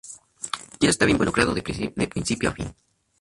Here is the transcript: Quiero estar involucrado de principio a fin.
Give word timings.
Quiero 0.79 0.89
estar 0.89 1.07
involucrado 1.11 1.53
de 1.53 2.07
principio 2.15 2.49
a 2.49 2.55
fin. 2.57 2.67